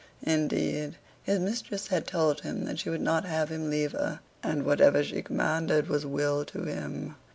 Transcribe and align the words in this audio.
Indeed, 0.23 0.97
his 1.21 1.39
mistress 1.39 1.89
had 1.89 2.07
told 2.07 2.41
him 2.41 2.65
that 2.65 2.79
she 2.79 2.89
would 2.89 3.01
not 3.01 3.23
have 3.25 3.49
him 3.49 3.69
leave 3.69 3.91
her; 3.91 4.19
and 4.41 4.65
whatever 4.65 5.03
she 5.03 5.21
commanded 5.21 5.89
was 5.89 6.07
will 6.07 6.43
to 6.45 6.63
him. 6.63 7.15